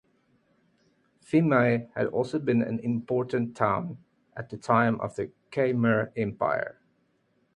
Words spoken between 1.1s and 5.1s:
Phimai had also been an important town at the time